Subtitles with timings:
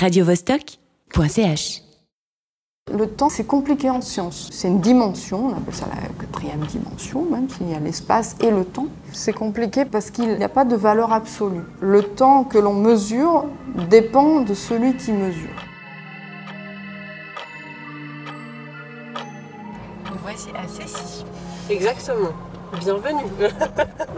[0.00, 1.82] radiovostok.ch.
[2.90, 4.48] Le temps, c'est compliqué en science.
[4.50, 8.50] C'est une dimension, on appelle ça la quatrième dimension, même s'il y a l'espace et
[8.50, 8.86] le temps.
[9.12, 11.62] C'est compliqué parce qu'il n'y a pas de valeur absolue.
[11.80, 13.44] Le temps que l'on mesure
[13.90, 15.50] dépend de celui qui mesure.
[20.10, 21.24] Nous voici à Cécy.
[21.68, 22.32] Exactement.
[22.80, 23.24] Bienvenue.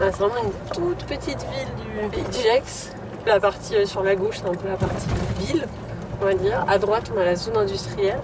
[0.01, 2.91] Ah, c'est vraiment une toute petite ville du pays de Gex.
[3.25, 5.07] La partie euh, sur la gauche, c'est un peu la partie
[5.39, 5.65] ville,
[6.21, 6.65] on va dire.
[6.67, 8.19] À droite, on a la zone industrielle.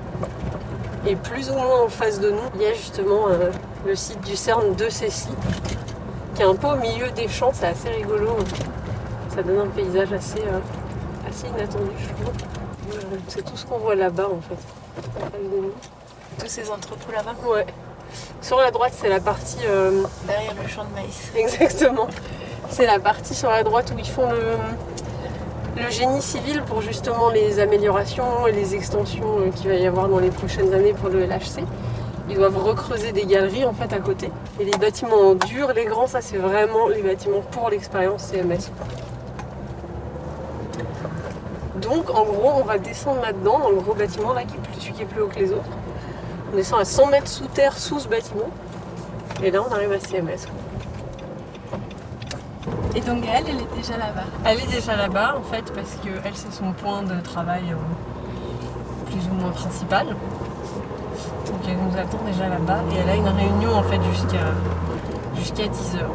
[1.08, 3.50] Et plus ou moins en face de nous, il y a justement euh,
[3.86, 5.30] le site du CERN de Cécy,
[6.36, 7.52] qui est un peu au milieu des champs.
[7.54, 8.36] C'est assez rigolo.
[9.34, 10.60] Ça donne un paysage assez, euh,
[11.30, 12.36] assez inattendu, je trouve.
[13.28, 15.22] C'est tout ce qu'on voit là-bas, en fait.
[15.24, 15.72] En face de nous.
[16.40, 17.66] Tous ces entrepôts là-bas, Ouais.
[18.42, 21.32] Sur la droite, c'est la partie euh, derrière le champ de maïs.
[21.36, 22.08] Exactement.
[22.70, 24.56] C'est la partie sur la droite où ils font le,
[25.80, 30.10] le génie civil pour justement les améliorations et les extensions euh, qu'il va y avoir
[30.10, 31.64] dans les prochaines années pour le LHC.
[32.30, 34.30] Ils doivent recreuser des galeries en fait à côté.
[34.60, 38.72] Et les bâtiments durs, les grands, ça c'est vraiment les bâtiments pour l'expérience CMS.
[41.82, 44.92] Donc en gros, on va descendre là-dedans, dans le gros bâtiment là, qui est plus,
[44.92, 45.70] qui est plus haut que les autres.
[46.52, 48.50] On descend à 100 mètres sous terre, sous ce bâtiment.
[49.42, 50.48] Et là, on arrive à CMS.
[52.96, 54.26] Et donc elle, elle est déjà là-bas.
[54.46, 59.12] Elle est déjà là-bas en fait parce que elle c'est son point de travail euh,
[59.12, 60.08] plus ou moins principal.
[60.08, 64.46] Donc elle nous attend déjà là-bas et elle a une réunion en fait jusqu'à
[65.36, 66.06] jusqu'à 10h.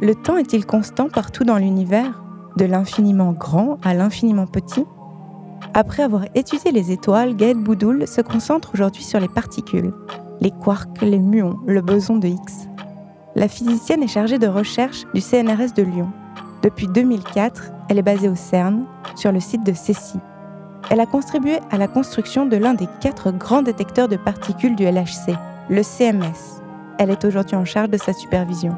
[0.00, 2.22] Le temps est-il constant partout dans l'univers,
[2.56, 4.84] de l'infiniment grand à l'infiniment petit?
[5.80, 9.92] Après avoir étudié les étoiles, Gaël Boudoul se concentre aujourd'hui sur les particules,
[10.40, 12.68] les quarks, les muons, le boson de Higgs.
[13.36, 16.10] La physicienne est chargée de recherche du CNRS de Lyon.
[16.64, 20.18] Depuis 2004, elle est basée au CERN, sur le site de Cécy.
[20.90, 24.82] Elle a contribué à la construction de l'un des quatre grands détecteurs de particules du
[24.82, 25.36] LHC,
[25.70, 26.60] le CMS.
[26.98, 28.76] Elle est aujourd'hui en charge de sa supervision.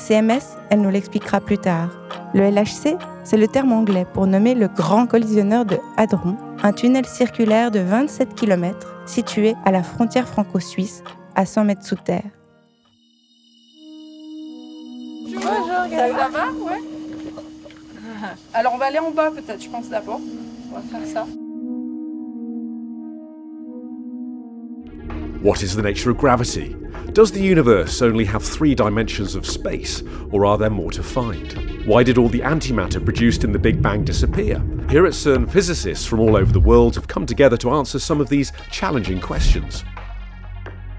[0.00, 1.90] CMS, elle nous l'expliquera plus tard.
[2.34, 7.04] Le LHC, c'est le terme anglais pour nommer le grand collisionneur de Hadron, un tunnel
[7.06, 11.02] circulaire de 27 km situé à la frontière franco-suisse,
[11.34, 12.22] à 100 mètres sous terre.
[15.24, 15.44] Bonjour,
[15.90, 16.80] ça va Ouais.
[18.54, 20.20] Alors on va aller en bas peut-être, je pense d'abord.
[20.70, 21.26] On va faire ça.
[25.42, 26.76] What is the nature of gravity?
[27.14, 31.86] Does the universe only have three dimensions of space, or are there more to find?
[31.86, 34.62] Why did all the antimatter produced in the Big Bang disappear?
[34.90, 38.20] Here at CERN, physicists from all over the world have come together to answer some
[38.20, 39.82] of these challenging questions.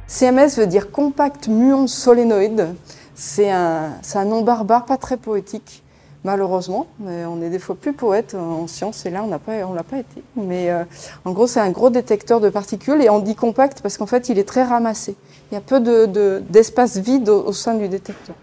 [0.07, 2.75] CMS veut dire compact muon solénoïde.
[3.13, 5.83] C'est un, un nom barbare, pas très poétique,
[6.23, 6.87] malheureusement.
[7.05, 9.83] On est des fois plus poète en science, et là on n'a pas, on l'a
[9.83, 10.23] pas été.
[10.35, 10.83] Mais euh,
[11.25, 14.29] en gros, c'est un gros détecteur de particules, et on dit compact parce qu'en fait,
[14.29, 15.15] il est très ramassé.
[15.51, 18.35] Il y a peu de, de- d'espace vide au, sein du détecteur.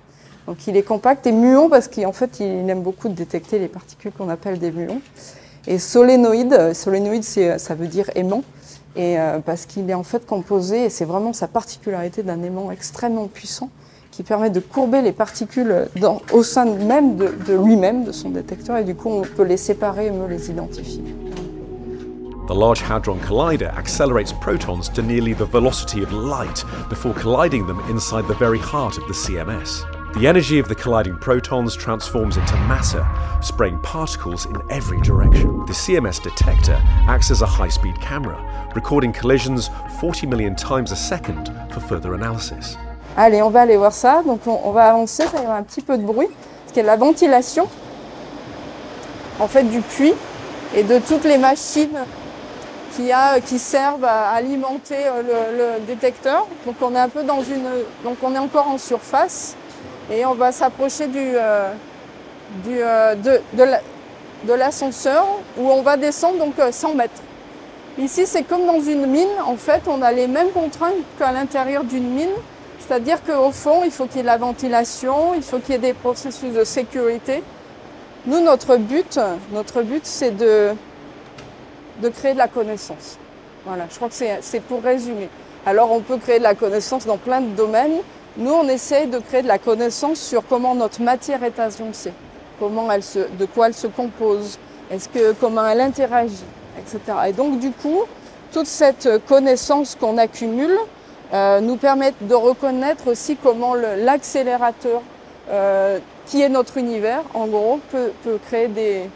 [0.47, 4.13] Donc il est compact et muon parce qu'en fait, il aime beaucoup détecter les particules
[4.13, 5.01] qu'on appelle des muons.
[5.67, 8.43] Et solénoïde, solénoïde, ça veut dire aimant.
[8.97, 12.71] Et euh, parce qu'il est en fait composé, et c'est vraiment sa particularité d'un aimant
[12.71, 13.69] extrêmement puissant,
[14.19, 18.31] qui permet de courber les particules dans- au sein même de, de lui-même, de son
[18.31, 21.05] détecteur, et du coup on peut les séparer et mieux les identifier.
[22.49, 27.81] The Large Hadron Collider accelerates protons to nearly the velocity of light before colliding them
[27.89, 29.85] inside the very heart of the CMS.
[30.15, 33.07] The energy of the colliding protons transforms into matter,
[33.41, 35.65] spraying particles in every direction.
[35.67, 38.37] The CMS detector acts as a high speed camera,
[38.75, 42.77] recording collisions 40 million times a second for further analysis.
[43.21, 44.23] Allez, on va aller voir ça.
[44.25, 46.87] Donc on, va avancer, ça y aura un petit peu de bruit, parce qu'il y
[46.87, 47.67] a la ventilation,
[49.41, 50.15] en fait du puits,
[50.77, 51.99] et de toutes les machines
[52.95, 56.47] qui, a, qui servent à alimenter euh, le, détecteur.
[56.65, 57.67] Donc on est un peu dans une,
[58.05, 59.57] donc on est encore en surface,
[60.13, 61.73] et on va s'approcher du, euh,
[62.65, 63.81] du, euh, de, de la-
[64.45, 65.27] de l'ascenseur
[65.59, 67.21] où on va descendre donc euh, 100 mètres.
[67.99, 69.27] Ici, c'est comme dans une mine.
[69.45, 72.31] En fait, on a les mêmes contraintes qu'à l'intérieur d'une mine.
[72.89, 75.75] C'est-à-dire qu'au fond, il faut qu'il y ait de la ventilation, il faut qu'il y
[75.75, 77.43] ait des processus de sécurité.
[78.25, 79.21] Nous, notre but,
[79.53, 80.71] notre but, c'est de,
[82.01, 83.19] de créer de la connaissance.
[83.67, 85.29] Voilà, je crois que c'est pour résumer.
[85.67, 87.99] Alors, on peut créer de la connaissance dans plein de domaines.
[88.39, 92.15] Nous, on essaye de créer de la connaissance sur comment notre matière est agencée,
[92.59, 94.59] comment elle se, de quoi elle se compose,
[94.91, 96.45] est-ce que, comment elle interagit,
[96.79, 97.01] etc.
[97.29, 98.05] Et donc, du coup,
[98.51, 100.79] toute cette connaissance qu'on accumule
[101.33, 105.03] euh, nous permet de reconnaître aussi comment l'accélérateur
[105.51, 108.13] euh, qui est notre univers, en gros, peut,
[108.47, 109.11] créer des,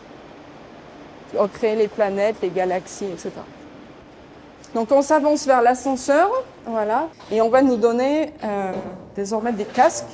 [1.55, 3.31] créer les planètes, les galaxies, etc.
[4.75, 6.31] Donc on s'avance vers l'ascenseur,
[6.67, 8.73] voilà, et on va nous donner euh,
[9.14, 10.06] désormais des casques,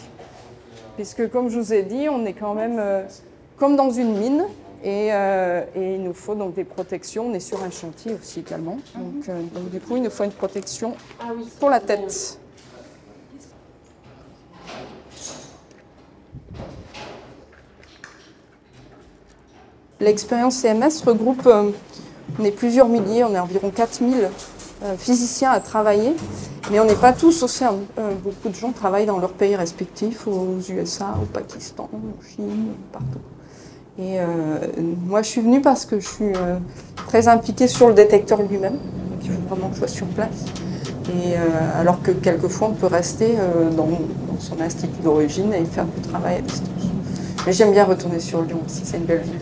[0.96, 2.82] puisque comme je vous ai dit, on est quand même
[3.56, 4.44] comme dans une mine,
[4.84, 7.26] et, euh, et il nous faut donc des protections.
[7.26, 10.24] On est sur un chantier aussi également, donc, euh, donc du coup il nous faut
[10.24, 10.94] une protection
[11.58, 12.38] pour la tête.
[20.00, 21.70] L'expérience CMS regroupe, euh,
[22.38, 24.30] on est plusieurs milliers, on est environ 4000
[24.84, 26.14] euh, physiciens à travailler,
[26.70, 27.84] mais on n'est pas tous au CERN.
[28.22, 33.18] Beaucoup de gens travaillent dans leurs pays respectifs, aux USA, au Pakistan, en Chine, partout.
[33.98, 34.24] Et euh,
[35.06, 36.58] moi, je suis venue parce que je suis euh,
[37.08, 40.44] très impliquée sur le détecteur lui-même, donc il faut vraiment que je sois sur place.
[41.08, 41.38] Et euh,
[41.80, 43.34] alors que quelquefois, on peut rester
[43.76, 46.68] dans, dans son institut d'origine et faire du travail à distance.
[47.46, 49.40] Mais j'aime bien retourner sur Lyon aussi, c'est une belle ville.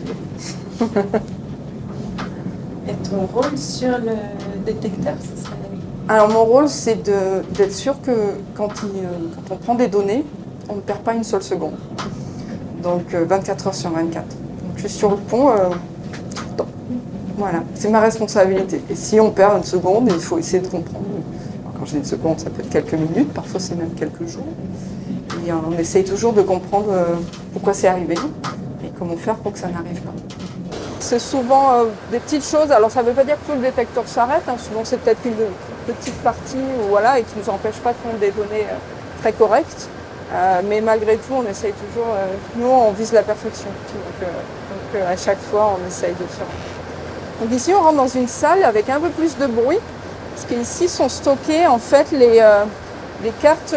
[2.87, 5.55] Et ton rôle sur le détecteur, ce serait
[6.07, 8.11] Alors mon rôle, c'est de- d'être sûr que
[8.55, 9.01] quand, il,
[9.35, 10.23] quand on prend des données,
[10.69, 11.75] on ne perd pas une seule seconde.
[12.81, 14.23] Donc euh, 24 heures sur 24.
[14.77, 15.69] Je suis sur le pont euh,
[16.35, 16.67] tout le temps.
[17.37, 18.81] Voilà, c'est ma responsabilité.
[18.89, 21.05] Et si on perd une seconde, il faut essayer de comprendre.
[21.77, 24.45] Quand j'ai une seconde, ça peut être quelques minutes, parfois c'est même quelques jours.
[25.45, 27.15] Et on essaye toujours de comprendre euh,
[27.53, 28.15] pourquoi c'est arrivé
[28.83, 30.11] et comment faire pour que ça n'arrive pas.
[30.99, 32.71] C'est souvent euh, des petites choses.
[32.71, 34.43] Alors ça ne veut pas dire que tout le détecteur s'arrête.
[34.47, 34.55] hein.
[34.57, 35.35] Souvent c'est peut-être une
[35.93, 36.57] petite partie
[36.89, 38.65] voilà, et qui ne nous empêche pas de prendre des données
[39.21, 39.89] très correctes.
[40.67, 42.13] Mais malgré tout, on essaye toujours.
[42.57, 43.69] nous, on vise la perfection.
[44.87, 46.47] Euh, donc, euh, à chaque fois, on essaye de faire.
[47.41, 49.79] Donc ici, on rentre dans une salle avec un peu plus de bruit,
[50.33, 52.63] parce qu'ici sont stockées en fait les, euh,
[53.23, 53.75] les cartes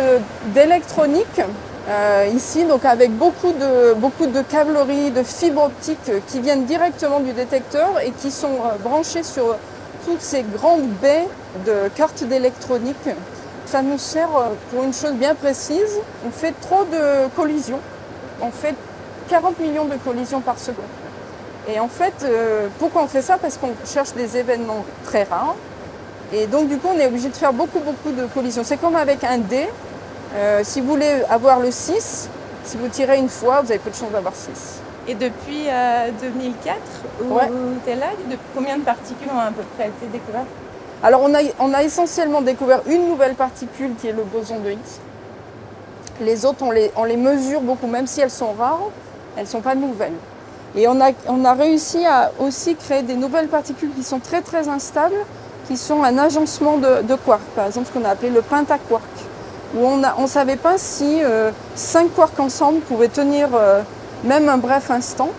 [0.54, 1.40] d'électronique.
[1.88, 7.20] Euh, ici, donc avec beaucoup de, beaucoup de câbleries, de fibres optiques qui viennent directement
[7.20, 9.56] du détecteur et qui sont euh, branchées sur
[10.04, 11.26] toutes ces grandes baies
[11.66, 13.08] de cartes d'électronique.
[13.66, 14.28] Ça nous sert
[14.70, 15.98] pour une chose bien précise.
[16.26, 17.80] On fait trop de collisions.
[18.40, 18.74] On fait
[19.30, 20.84] 40 millions de collisions par seconde.
[21.72, 23.38] Et en fait, euh, pourquoi on fait ça?
[23.38, 25.54] Parce qu'on cherche des événements très rares.
[26.32, 28.62] Et donc, du coup, on est obligé de faire beaucoup, beaucoup de collisions.
[28.64, 29.68] C'est comme avec un dé.
[30.34, 32.28] Euh, si vous voulez avoir le 6,
[32.64, 34.80] si vous tirez une fois, vous avez peu de chance d'avoir 6.
[35.08, 36.76] Et depuis euh, 2004,
[37.22, 37.42] où Ouais.
[37.84, 40.46] tu es là, depuis combien de particules ont à peu près été découvertes?
[41.02, 44.70] Alors, on a, on a essentiellement découvert une nouvelle particule qui est le boson de
[44.70, 44.78] Higgs.
[46.20, 48.90] Les autres, on les, on les mesure beaucoup, même si elles sont rares,
[49.40, 50.12] elles ne sont pas nouvelles.
[50.76, 55.16] Et on a, réussi à aussi créer des nouvelles particules qui sont très très instables,
[55.66, 59.02] qui sont un agencement de, de quarks, par exemple ce qu'on a appelé le pentaquark,
[59.74, 63.80] où on ne savait pas si euh, cinq quarks ensemble pouvaient tenir euh,
[64.24, 65.30] même un bref instant.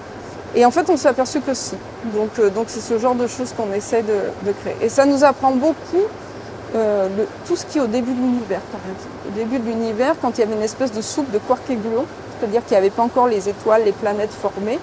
[0.55, 1.75] Et en fait, on s'est aperçu que si.
[2.13, 4.75] Donc, euh, c'est ce genre de choses qu'on essaie de, créer.
[4.81, 6.07] Et ça nous apprend beaucoup
[7.45, 9.27] tout ce qui est au début de l'univers, par exemple.
[9.27, 11.75] Au début de l'univers, quand il y avait une espèce de soupe de quarks et
[11.75, 12.05] gluons,
[12.41, 14.79] c'est-à-dire qu'il n'y avait pas encore les étoiles, les planètes formées,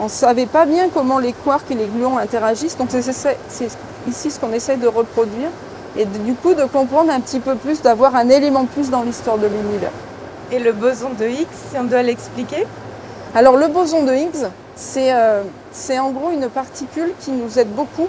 [0.00, 2.76] on ne savait pas bien comment les quarks et les gluons interagissent.
[2.76, 3.36] Donc c'est
[4.08, 5.48] ici ce qu'on essaie de reproduire
[5.96, 9.02] et de- du coup de comprendre un petit peu plus, d'avoir un élément plus dans
[9.02, 9.90] l'histoire de l'univers.
[10.50, 12.66] Et le boson de Higgs, si on doit l'expliquer?
[13.34, 17.68] Alors le boson de Higgs, c'est euh, c'est en gros une particule qui nous aide
[17.74, 18.06] beaucoup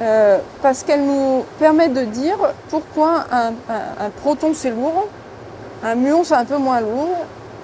[0.00, 2.36] euh, parce qu'elle nous permet de dire
[2.68, 5.06] pourquoi un, un- un proton c'est lourd,
[5.84, 7.16] un muon c'est un peu moins lourd.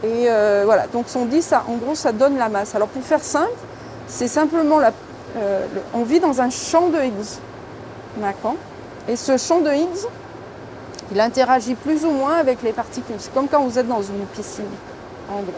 [0.05, 2.75] Et euh, voilà, donc on dit ça, en gros ça donne la masse.
[2.75, 3.50] Alors pour faire simple,
[4.07, 4.78] c'est simplement
[5.37, 7.40] euh, on vit dans un champ de Higgs.
[8.19, 8.55] D'accord?
[9.09, 10.07] Et ce champ de Higgs,
[11.11, 13.17] il interagit plus ou moins avec les particules.
[13.19, 14.64] C'est comme quand vous êtes dans une piscine,
[15.31, 15.52] en gros.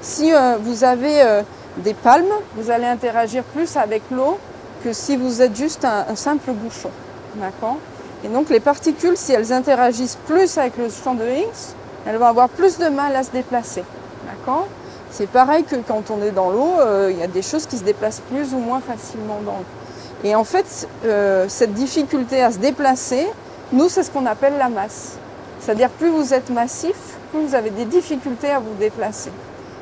[0.00, 1.42] Si euh, vous avez
[1.78, 4.38] des palmes, vous allez interagir plus avec l'eau
[4.84, 6.90] que si vous êtes juste un, un simple bouchon.
[7.34, 7.76] D'accord?
[8.24, 11.74] Et donc les particules, si elles interagissent plus avec le champ de Higgs,
[12.06, 13.84] elles vont avoir plus de mal à se déplacer.
[14.26, 14.66] D'accord?
[15.10, 17.76] C'est pareil que quand on est dans l'eau, euh, il y a des choses qui
[17.76, 19.64] se déplacent plus ou moins facilement dans l'eau.
[20.22, 23.26] Et en fait, euh, cette difficulté à se déplacer,
[23.72, 25.16] nous, c'est ce qu'on appelle la masse.
[25.60, 26.96] C'est-à-dire plus vous êtes massif,
[27.32, 29.30] plus vous avez des difficultés à vous déplacer.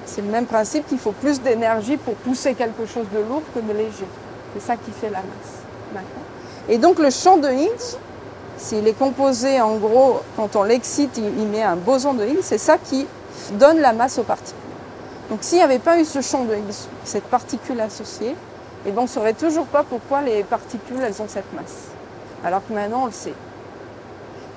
[0.06, 3.60] C'est le même principe qu'il faut plus d'énergie pour pousser quelque chose de lourd que
[3.60, 4.06] de léger.
[4.54, 6.02] C'est ça qui fait la masse.
[6.68, 7.96] Et donc le champ de Higgs,
[8.58, 12.58] s'il est composé en gros, quand on l'excite, il, met un boson de Higgs, c'est
[12.58, 13.06] ça qui
[13.52, 14.56] donne la masse aux particules.
[15.30, 18.34] Donc s'il n'y avait pas eu ce champ de Higgs, cette particule associée,
[18.84, 21.88] eh ben, on ne saurait toujours pas pourquoi les particules elles ont cette masse.
[22.44, 23.34] Alors que maintenant on le sait.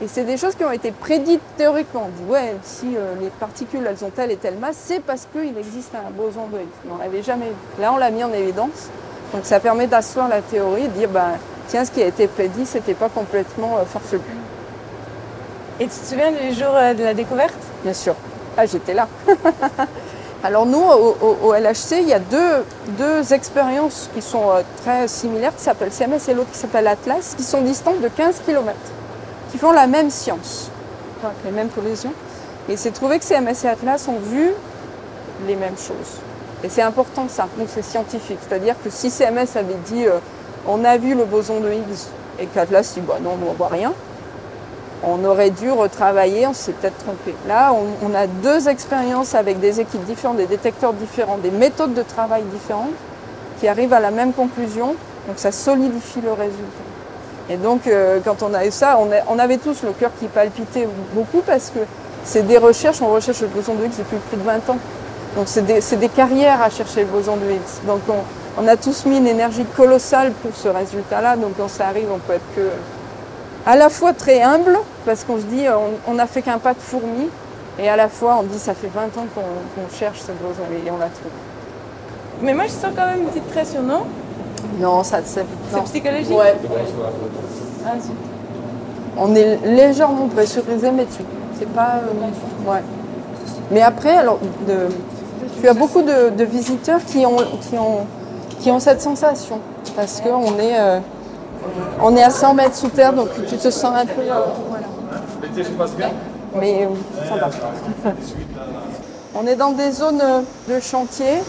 [0.02, 2.08] Et c'est des choses qui ont été prédites théoriquement.
[2.08, 5.28] On dit, ouais, si euh, les particules elles ont telle et telle masse, c'est parce
[5.32, 6.68] qu'il existe un boson de Higgs.
[6.86, 7.82] Mais on l'avait jamais vu.
[7.82, 8.90] Là, on l'a mis en évidence.
[9.32, 11.34] Donc ça permet d'asseoir la théorie et de dire, ben,
[11.72, 14.20] tiens, ce qui a été prédit, c'était pas complètement euh, farfelu.
[15.80, 17.56] Et tu te souviens du jour euh, de la découverte?
[17.84, 18.14] Bien sûr.
[18.58, 19.08] Ah, j'étais là.
[20.44, 22.66] Alors nous, au, au- au LHC, il y a deux,
[22.98, 27.36] deux expériences qui sont euh, très similaires, qui s'appellent CMS et l'autre qui s'appelle Atlas,
[27.38, 28.76] qui sont distantes de 15 km,
[29.52, 30.70] qui font la même science,
[31.18, 32.14] enfin, avec les mêmes collisions.
[32.68, 34.52] Et c'est trouvé que CMS et Atlas ont vu
[35.48, 36.20] les mêmes choses.
[36.64, 38.38] Et c'est important ça, donc c'est scientifique.
[38.48, 40.18] C'est-à-dire que si CMS avait dit euh,
[40.68, 43.68] on a vu le boson de Higgs et qu'Atlas dit bah non, on ne voit
[43.68, 43.94] rien,
[45.04, 47.34] on aurait dû retravailler, on s'est peut-être trompé.
[47.48, 52.04] Là, on, a deux expériences avec des équipes différentes, des détecteurs différents, des méthodes de
[52.04, 52.94] travail différentes
[53.60, 54.96] qui arrivent à la même conclusion.
[55.28, 56.84] Donc ça solidifie le résultat.
[57.50, 60.88] Et donc, euh, quand on a eu ça, on, avait tous le cœur qui palpitait
[61.14, 61.80] beaucoup parce que
[62.24, 64.78] c'est des recherches, on recherche le boson de Higgs depuis plus de 20 ans.
[65.36, 67.86] Donc c'est des, carrières à chercher le boson de Higgs.
[68.58, 71.36] On a tous mis une énergie colossale pour ce résultat-là.
[71.38, 72.70] Donc quand ça arrive, on peut être que
[73.66, 76.74] à la fois très humble, parce qu'on se dit on, on a fait qu'un pas
[76.74, 77.30] de fourmi,
[77.80, 80.90] et à la fois on dit ça fait 20 ans qu'on cherche ce boson et
[80.92, 81.30] on l'a trouvé.
[82.42, 84.02] Mais moi, je sens quand même une petite pression, non?
[84.80, 85.46] Non, ça c'est
[85.86, 86.32] psychologique?
[86.36, 86.56] Ouais.
[87.86, 88.12] Ah, zut.
[89.18, 91.24] On est légèrement pressurisé, mais tu
[91.60, 92.00] c'est pas.
[92.04, 92.82] euh, ouais.
[93.70, 94.88] Mais après, alors, de,
[95.62, 97.38] tu as beaucoup de, de visiteurs qui ont,
[97.70, 98.08] qui, ont,
[98.62, 99.60] qui ont cette sensation.
[99.96, 101.00] Parce qu'on est, euh,
[102.02, 104.22] on est à 100 mètres sous terre, donc tu te sens un peu.
[104.70, 104.86] voilà.
[106.56, 106.90] Mais euh.
[109.34, 111.42] On est dans des zones euh, de chantier.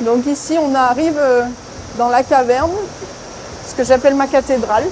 [0.00, 1.20] Donc ici, on arrive
[1.98, 2.72] dans la caverne,
[3.66, 4.84] ce que j'appelle ma cathédrale.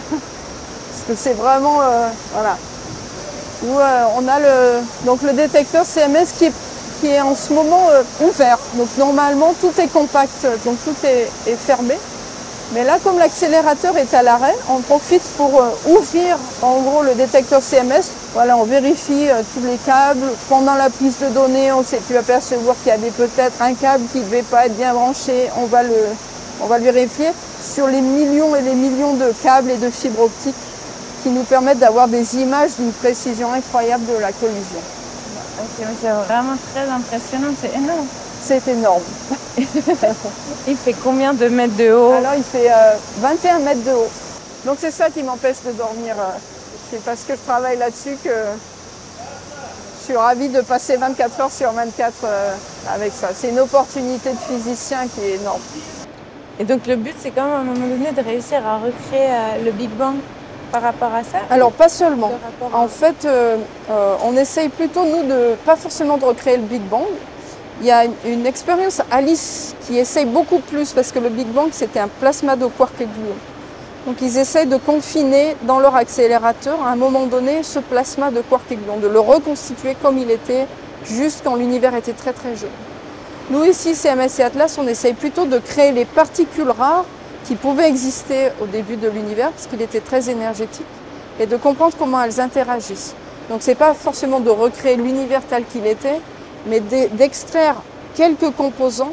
[0.00, 2.56] Parce que c'est vraiment, euh, voilà,
[3.62, 6.52] où euh, on a le, donc le détecteur CMS qui est,
[7.00, 8.58] qui est en ce moment euh, ouvert.
[8.74, 11.96] Donc normalement, tout est compact, donc tout est, fermé.
[12.74, 17.14] Mais là, comme l'accélérateur est à l'arrêt, on profite pour euh, ouvrir en gros le
[17.14, 18.10] détecteur CMS.
[18.34, 20.26] Voilà, on vérifie euh, tous les câbles.
[20.48, 24.04] Pendant la prise de données, on s'est pu apercevoir qu'il y avait peut-être un câble
[24.10, 25.48] qui ne devait pas être bien branché.
[25.56, 25.94] On va, le,
[26.60, 27.28] on va le vérifier
[27.62, 30.54] sur les millions et les millions de câbles et de fibres optiques
[31.22, 34.80] qui nous permettent d'avoir des images d'une précision incroyable de la collision.
[35.58, 38.06] Ok, c'est vraiment très impressionnant, c'est énorme.
[38.42, 39.02] C'est énorme.
[40.68, 42.12] Il fait combien de mètres de haut?
[42.12, 44.08] Alors il fait euh, 21 mètres de haut.
[44.64, 46.14] Donc c'est ça qui m'empêche de dormir.
[46.18, 46.38] euh,
[46.90, 48.30] C'est parce que je travaille là-dessus que
[50.00, 52.52] je suis ravie de passer 24 heures sur 24 euh,
[52.94, 53.28] avec ça.
[53.34, 55.60] C'est une opportunité de physicien qui est énorme.
[56.60, 59.28] Et donc le but, c'est quand même à un moment donné de réussir à recréer
[59.30, 60.16] euh, le Big Bang
[60.72, 62.32] par rapport à ça Alors pas seulement.
[62.72, 63.56] À- En fait, euh,
[63.90, 67.04] euh, on essaye plutôt, nous, de pas forcément de recréer le Big Bang.
[67.80, 71.46] Il y a une, une expérience Alice qui essaye beaucoup plus, parce que le Big
[71.48, 73.34] Bang, c'était un plasma de quark et gluon.
[74.06, 78.40] Donc ils essayent de confiner dans leur accélérateur, à un moment donné, ce plasma de
[78.40, 80.66] quark et gluon, de le reconstituer comme il était
[81.04, 82.70] juste quand l'univers était très très jeune.
[83.50, 87.04] Nous ici, CMS et Atlas, on essaye plutôt de créer les particules rares
[87.46, 90.86] qui pouvaient exister au début de l'univers, parce qu'il était très énergétique,
[91.38, 93.14] et de comprendre comment elles interagissent.
[93.48, 96.20] Donc c'est pas forcément de recréer l'univers tel qu'il était,
[96.66, 97.76] mais d'e- d'extraire
[98.14, 99.12] quelques composants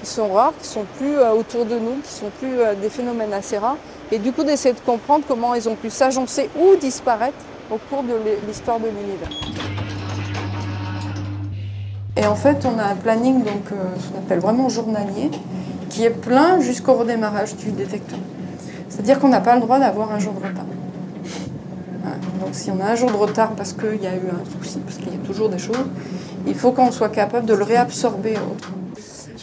[0.00, 2.88] qui sont rares, qui sont plus euh, autour de nous, qui sont plus euh, des
[2.90, 3.76] phénomènes assez rares,
[4.12, 7.36] et du coup d'essayer de comprendre comment ils ont pu s'agencer ou disparaître
[7.70, 9.30] au cours de l'hi- l'histoire de l'univers.
[12.16, 15.30] Et en fait, on a un planning, donc, euh, ce qu'on appelle vraiment journalier,
[15.92, 18.18] qui est plein jusqu'au redémarrage du détecteur.
[18.88, 20.64] C'est-à-dire qu'on n'a pas le droit d'avoir un jour de retard.
[22.02, 22.16] Voilà.
[22.40, 24.78] Donc si on a un jour de retard parce qu'il y a eu un souci,
[24.80, 25.84] parce qu'il y a toujours des choses,
[26.46, 28.34] il faut qu'on soit capable de le réabsorber.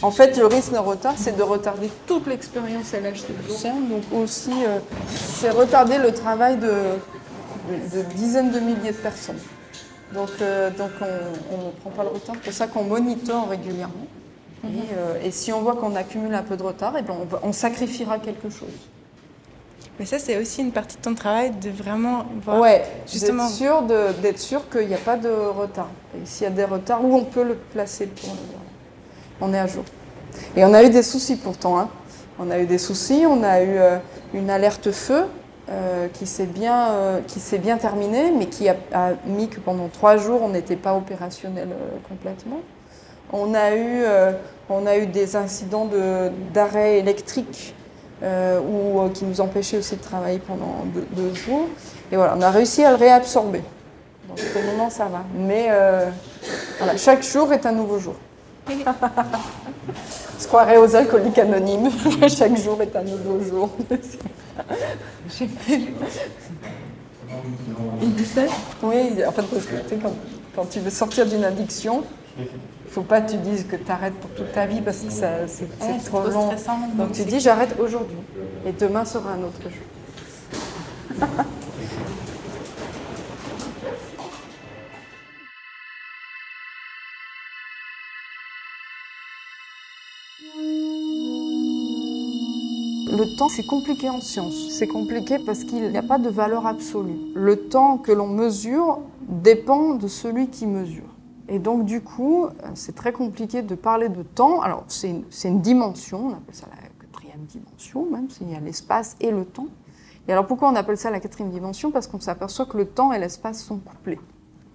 [0.02, 3.88] En fait, le risque de retard, c'est de retarder toute l'expérience LHD du CERN.
[3.88, 4.78] Donc aussi, euh,
[5.14, 9.38] c'est retarder le travail de, de- de dizaines de milliers de personnes.
[10.14, 12.34] Donc, euh, donc on, on ne prend pas le retard.
[12.36, 14.06] C'est pour ça qu'on monitore régulièrement.
[14.64, 17.24] Et, euh, et si on voit qu'on accumule un peu de retard, eh ben on,
[17.24, 18.68] va- on sacrifiera quelque chose.
[19.98, 22.60] Mais ça, c'est aussi une partie de ton travail de vraiment voir.
[22.60, 23.44] Ouais, justement.
[23.44, 23.82] d'être sûr,
[24.38, 25.88] sûr qu'il n'y a pas de retard.
[26.16, 28.40] Et s'il y a des retards, où on peut le placer pour le.
[29.42, 29.84] On est à jour.
[30.56, 31.78] Et on a eu des soucis pourtant.
[31.78, 31.88] hein.
[32.38, 33.98] On a eu des soucis, on a eu euh,
[34.32, 35.24] une alerte feu
[35.70, 37.20] euh, qui s'est bien, euh,
[37.62, 41.68] bien terminée, mais qui a, a mis que pendant trois jours, on n'était pas opérationnel
[42.08, 42.60] complètement.
[43.32, 44.32] On a eu, euh,
[44.68, 47.74] on a eu des incidents de- d'arrêt électrique
[48.22, 51.66] euh, ou, euh, qui nous empêchaient aussi de travailler pendant deux, deux jours.
[52.12, 53.62] Et voilà, on a réussi à le réabsorber.
[54.28, 55.22] Donc pour le moment, ça va.
[55.34, 56.08] Mais euh,
[56.78, 58.14] voilà, chaque jour est un nouveau jour.
[58.68, 61.90] On se croirait aux alcooliques anonymes.
[62.28, 63.70] chaque jour est un nouveau jour.
[68.02, 68.42] Il dit ça?
[68.82, 69.42] Oui, en fait,
[70.02, 70.12] quand,
[70.54, 72.02] quand tu veux sortir d'une addiction,
[72.90, 75.46] faut pas que tu dises que tu arrêtes pour toute ta vie parce que ça,
[75.46, 76.46] c'est, c'est Ouais, c'est trop trop long.
[76.50, 78.16] stressant, Donc donc tu dis j'arrête aujourd'hui
[78.66, 79.86] et demain sera un autre jour.
[93.12, 94.68] Le temps, c'est compliqué en science.
[94.70, 97.18] C'est compliqué parce qu'il n'y a pas de valeur absolue.
[97.34, 101.09] Le temps que l'on mesure dépend de celui qui mesure.
[101.52, 104.62] Et donc, du coup, euh, c'est très compliqué de parler de temps.
[104.62, 108.60] Alors, c'est une, une dimension, on appelle ça la quatrième dimension, même s'il y a
[108.60, 109.66] l'espace et le temps.
[110.28, 111.90] Et alors, pourquoi on appelle ça la quatrième dimension?
[111.90, 114.20] Parce qu'on s'aperçoit que le temps et l'espace sont couplés.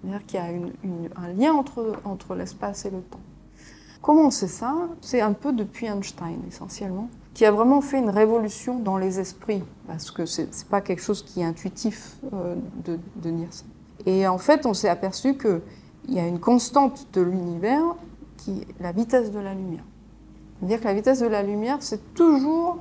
[0.02, 3.20] C'est-à-dire qu'il y a un lien entre, entre l'espace et le temps.
[4.02, 4.74] Comment on sait ça?
[5.00, 9.64] C'est un peu depuis Einstein, essentiellement, qui a vraiment fait une révolution dans les esprits,
[9.86, 12.54] parce que c'est n'est pas quelque chose qui est intuitif euh,
[12.84, 13.64] de, de dire ça.
[14.04, 15.34] Et en fait, on s'est aperçu
[16.06, 17.82] qu'il y a une constante de l'univers
[18.36, 19.84] qui est la vitesse de la lumière.
[20.58, 22.78] C'est-à-dire que la vitesse de la lumière, c'est toujours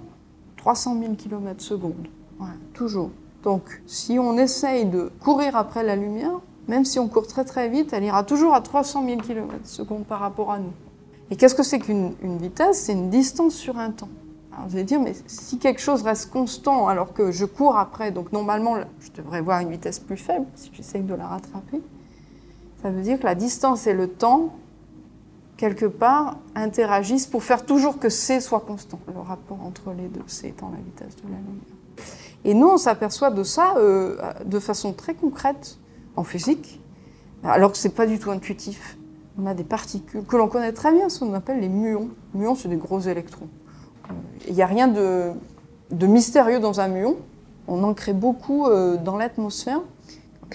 [0.58, 2.08] 300 000 km secondes.
[2.74, 3.10] Toujours.
[3.44, 7.70] Donc, si on essaye de courir après la lumière, même si on court très très
[7.70, 10.74] vite, elle ira toujours à 300 000 km secondes par rapport à nous.
[11.29, 12.84] Et qu'est-ce que c'est qu'une une vitesse?
[12.84, 14.10] C'est une distance sur un temps.
[14.51, 18.12] Alors vous allez dire, mais si quelque chose reste constant alors que je cours après,
[18.12, 21.82] donc normalement je devrais voir une vitesse plus faible si j'essaye de la rattraper,
[22.82, 24.55] ça veut dire que la distance et le temps,
[25.58, 30.24] quelque part, interagissent pour faire toujours que C soit constant, le rapport entre les deux,
[30.27, 32.08] C étant la vitesse de la lumière.
[32.44, 35.79] Et nous, on s'aperçoit de ça euh, de façon très concrète
[36.15, 36.79] en physique,
[37.44, 38.98] alors que c'est pas du tout intuitif.
[39.41, 42.10] On a des particules que l'on connaît très bien, ce qu'on appelle les muons.
[42.34, 43.48] Muons, c'est des gros électrons.
[44.10, 44.13] Euh,
[44.48, 45.31] Il n'y a rien de,
[45.92, 47.18] de mystérieux dans un muon.
[47.68, 49.81] On en crée beaucoup euh, dans l'atmosphère.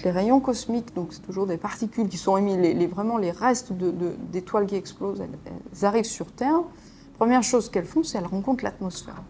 [0.03, 3.73] Les rayons cosmiques, donc c'est toujours des particules qui sont émises, les, vraiment les restes
[4.31, 6.61] d'étoiles qui explosent, elles, elles arrivent sur Terre.
[7.17, 9.21] Première chose qu'elles font, c'est qu'elles rencontrent l'atmosphère.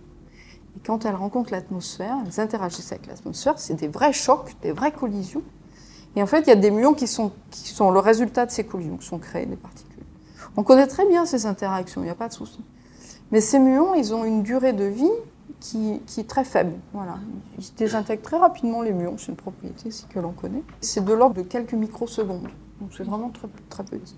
[0.78, 3.60] Et quand elles rencontrent l'atmosphère, elles interagissent avec l'atmosphère.
[3.60, 5.44] C'est des vrais chocs, des vraies collisions.
[6.16, 8.52] Et en fait, il y a des muons qui sont, qui sont le résultat de
[8.52, 10.04] ces collisions, qui sont créés des particules.
[10.58, 12.60] On connaît très bien ces interactions, il n'y a pas de souci.
[13.32, 15.12] Mais ces muons, ils ont une durée de vie
[15.62, 16.74] qui, est très faible.
[16.92, 17.16] Voilà.
[17.78, 19.16] Désintègrent très rapidement, les muons.
[19.18, 20.64] C'est une propriété que l'on connaît.
[20.82, 22.50] C'est de l'ordre de quelques microsecondes.
[22.82, 24.18] Donc c'est vraiment très, très petit.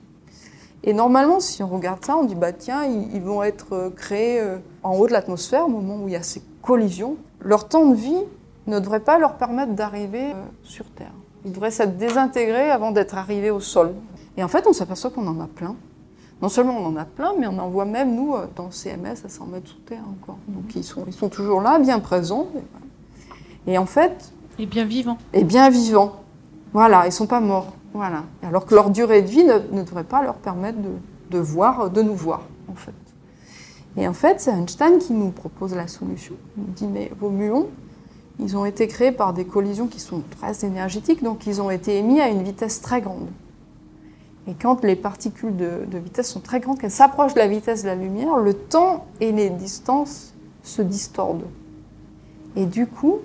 [0.83, 3.89] Et normalement, si on regarde ça, on dit, bah tiens, ils, ils vont être euh,
[3.89, 7.17] créés euh, en haut de l'atmosphère, au moment où il y a ces collisions.
[7.39, 8.23] Leur temps de vie
[8.67, 11.13] ne devrait pas leur permettre d'arriver euh, sur Terre.
[11.45, 13.93] Ils devraient s'être désintégrés avant d'être arrivés au sol.
[14.37, 15.75] Et en fait, on s'aperçoit qu'on en a plein.
[16.43, 18.71] Non seulement on en a plein, mais on en voit même, nous, euh, dans le
[18.71, 20.37] CMS, à 100 mètres sous terre encore.
[20.49, 22.47] Donc ils sont, ils sont toujours là, bien présents.
[23.65, 25.17] Et, en fait, Et bien vivant.
[25.31, 26.17] et bien vivants.
[26.73, 27.71] Voilà, ils sont pas morts.
[27.93, 28.25] Voilà.
[28.45, 30.89] Alors que leur durée de vie ne, ne devrait pas leur permettre de,
[31.31, 32.91] de voir, de nous voir, en fait.
[33.95, 36.35] Et en fait, c'est Einstein qui nous propose la solution.
[36.57, 37.67] Il nous dit, mais vos muons,
[38.39, 41.99] ils ont été créés par des collisions qui sont très énergétiques, donc ils ont été
[41.99, 43.29] émis à une vitesse très grande.
[44.47, 47.87] Et quand les particules de, vitesse sont très grandes, qu'elles s'approchent de la vitesse de
[47.87, 51.47] la lumière, le temps et les distances se distordent.
[52.55, 53.19] Et du coup,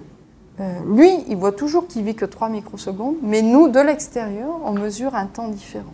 [0.61, 4.73] euh, lui, il voit toujours qu'il vit que 3 microsecondes, mais nous, de l'extérieur, on
[4.73, 5.93] mesure un temps différent.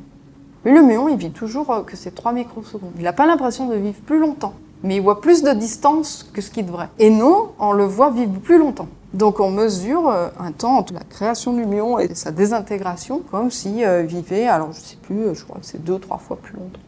[0.65, 2.93] Lui, le muon, il vit toujours euh, que c'est 3 microsecondes.
[2.97, 6.41] Il n'a pas l'impression de vivre plus longtemps, mais il voit plus de distance que
[6.41, 6.89] ce qu'il devrait.
[6.99, 8.89] Et nous, on le voit vivre plus longtemps.
[9.15, 13.49] Donc on mesure euh, un temps entre la création du muon et sa désintégration, comme
[13.49, 16.19] s'il vivait, alors je ne sais plus, euh, je crois que c'est deux ou trois
[16.19, 16.81] fois plus longtemps.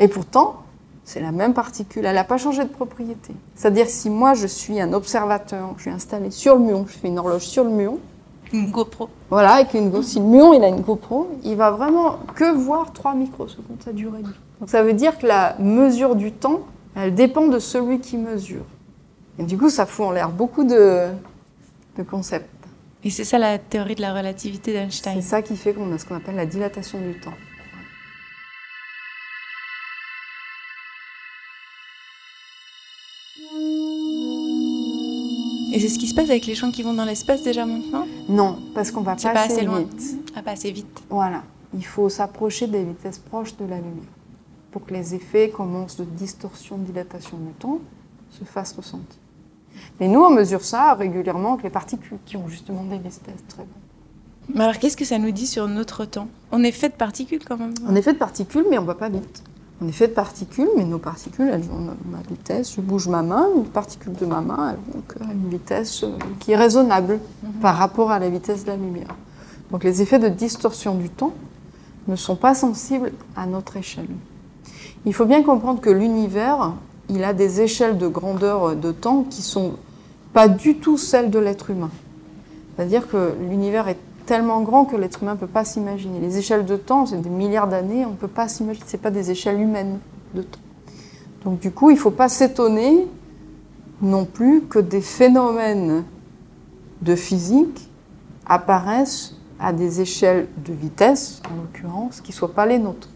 [0.00, 0.56] Et pourtant,
[1.04, 3.34] c'est la même particule, elle n'a pas changé de propriété.
[3.54, 6.98] C'est-à-dire que si moi je suis un observateur, je suis installé sur le muon, je
[6.98, 8.00] fais une horloge sur le muon,
[8.52, 9.08] Une GoPro.
[9.30, 12.52] voilà, avec une Go, si le muon il a une GoPro, il va vraiment que
[12.52, 14.40] voir 3 microsecondes, sa durée de vie.
[14.58, 16.62] Donc ça veut dire que la mesure du temps,
[16.96, 18.64] elle dépend de celui qui mesure.
[19.38, 21.08] Et du coup, ça fout en l'air beaucoup de,
[21.96, 22.48] de concepts.
[23.02, 25.14] Et c'est ça la théorie de la relativité d'Einstein.
[25.16, 27.34] C'est ça qui fait qu'on a ce qu'on appelle la dilatation du temps.
[35.74, 38.06] Et c'est ce qui se passe avec les gens qui vont dans l'espace déjà maintenant?
[38.28, 39.80] Non, parce qu'on va pas, pas assez, assez loin.
[39.80, 40.18] vite.
[40.36, 41.02] Ah, pas assez vite.
[41.10, 41.42] Voilà,
[41.74, 44.04] il faut s'approcher des vitesses proches de la lumière
[44.70, 47.80] pour que les effets commencent de distorsion, de dilatation du temps
[48.30, 49.20] se fassent ressentir.
[50.00, 53.64] Mais nous, on mesure ça régulièrement avec les particules qui ont justement des vitesses très.
[54.54, 56.28] Mais alors, qu'est-ce que ça nous dit sur notre temps?
[56.52, 57.74] On est fait de particules quand même.
[57.88, 59.42] On est fait de particules, mais on va pas vite.
[59.80, 62.74] On est fait de particules, mais nos particules, elles ont ma vitesse.
[62.76, 66.16] Je bouge ma main, une particule de ma main, elles vont à une vitesse euh,
[66.38, 67.18] qui est raisonnable
[67.60, 69.14] par rapport à la vitesse de la lumière.
[69.70, 71.32] Donc les effets de distorsion du temps
[72.06, 74.08] ne sont pas sensibles à notre échelle.
[75.06, 76.74] Il faut bien comprendre que l'univers,
[77.08, 79.74] il a des échelles de grandeur de temps qui sont
[80.32, 81.90] pas du tout celles de l'être humain.
[82.76, 86.18] C'est-à-dire que l'univers est tellement grand que l'être humain ne peut pas s'imaginer.
[86.18, 88.84] Les échelles de temps, c'est des milliards d'années, on ne peut pas s'imaginer.
[88.86, 89.98] Ce pas des échelles humaines
[90.34, 90.60] de temps.
[91.44, 93.06] Donc du coup, il ne faut pas s'étonner
[94.00, 96.04] non plus que des phénomènes
[97.02, 97.88] de physique
[98.46, 103.08] apparaissent à des échelles de vitesse, en l'occurrence, qui ne soient pas les nôtres.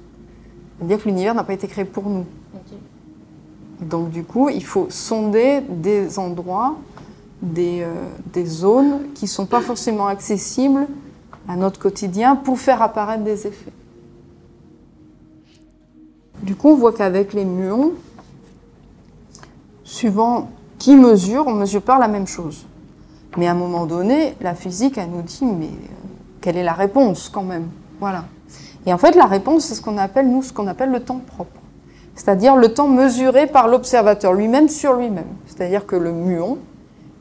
[0.79, 2.27] C'est-à-dire que l'univers n'a pas été créé pour nous.
[3.81, 6.77] Donc du coup, il faut sonder des endroits
[7.43, 10.87] des, euh, zones qui ne sont pas forcément accessibles
[11.49, 13.73] à notre quotidien pour faire apparaître des effets.
[16.43, 17.93] Du coup, on voit qu'avec les muons,
[19.83, 22.67] suivant qui mesure, on ne mesure pas la même chose.
[23.37, 26.09] Mais à un moment donné, la physique, elle nous dit, mais euh,
[26.41, 27.69] quelle est la réponse quand même?
[28.01, 28.25] Voilà.
[28.87, 31.21] Et en fait, la réponse, c'est ce qu'on appelle, nous, ce qu'on appelle le temps
[31.27, 31.58] propre.
[32.19, 35.29] C'est-à-dire le temps mesuré par l'observateur lui-même sur lui-même.
[35.47, 36.59] C'est-à-dire que le muon,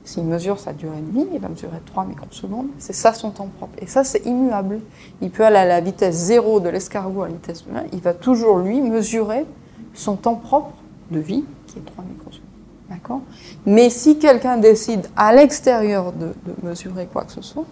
[0.04, 2.70] s'il mesure sa durée de vie, il va mesurer 3 microsecondes.
[2.80, 3.78] C'est ça son temps propre.
[3.80, 4.80] Et ça, c'est immuable.
[5.22, 7.84] Il peut aller à la vitesse zéro de l'escargot à la vitesse de 1.
[7.94, 9.46] Il va toujours, lui, mesurer
[9.94, 10.74] son temps propre
[11.12, 12.42] de vie, qui est 3 microsecondes.
[12.90, 13.22] D'accord?
[13.68, 16.34] Mais si quelqu'un décide à l'extérieur de,
[16.64, 17.66] mesurer quoi que ce soit,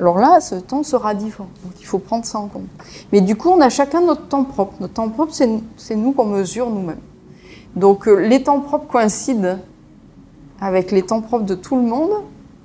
[0.00, 1.48] alors là, ce temps sera différent.
[1.64, 2.68] Donc il faut prendre ça en compte.
[3.12, 4.74] Mais du coup, on a chacun notre temps propre.
[4.80, 7.00] Notre temps propre, c'est nous qu'on mesure nous-mêmes.
[7.74, 9.58] Donc euh, les temps propres coïncident
[10.60, 12.10] avec les temps propres de tout le monde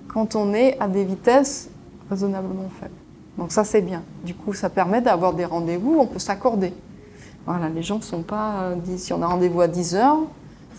[0.08, 1.70] quand on est à des vitesses
[2.10, 2.94] raisonnablement faibles.
[3.38, 4.04] Donc ça c'est bien.
[4.24, 6.74] Du coup ça permet d'avoir des rendez-vous, on peut s'accorder.
[7.46, 10.20] Voilà, les gens ne sont pas euh, si on a rendez-vous à 10 heures,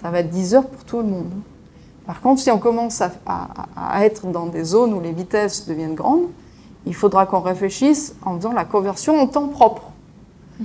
[0.01, 1.31] ça va être 10 heures pour tout le monde.
[2.07, 3.13] Par contre, si on commence à,
[3.77, 6.29] à être dans des zones où les vitesses deviennent grandes,
[6.87, 9.91] il faudra qu'on réfléchisse en faisant la conversion en temps propre.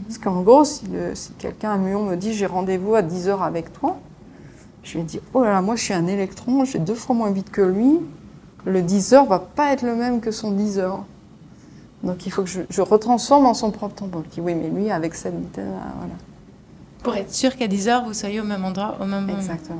[0.05, 3.41] Parce qu'en gros, si, si quelqu'un à Muon me dit j'ai rendez-vous à 10 heures
[3.41, 3.97] avec toi,
[4.83, 6.95] je lui ai dit, oh là là, moi je suis un électron, je vais deux
[6.95, 7.99] fois moins vite que lui.
[8.65, 11.03] Le 10 heures va pas être le même que son 10 heures.
[12.03, 14.09] Donc il faut que je, retransforme en son propre temps.
[14.13, 16.13] Je dis, oui, mais lui, avec cette vitesse, voilà.
[17.03, 19.37] Pour être sûr qu'à 10 heures, vous soyez au même endroit, au même moment.
[19.37, 19.77] Exactement.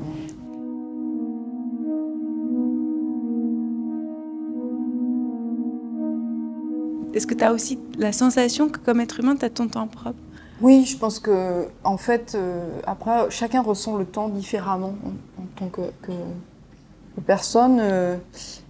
[7.14, 9.88] Est-ce que tu as aussi la sensation que comme être humain, tu as ton temps
[9.88, 10.20] propre?
[10.62, 14.94] Oui, je pense que, en fait, euh, après, chacun ressent le temps différemment
[15.38, 16.12] en, tant que,
[17.26, 17.80] personne.
[17.82, 18.18] Euh,